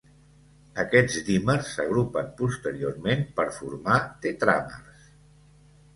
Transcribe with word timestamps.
Aquests 0.83 1.17
dímers 1.27 1.69
s’agrupen 1.73 2.31
posteriorment 2.41 3.23
per 3.41 3.47
formar 3.61 4.03
tetràmers. 4.25 5.09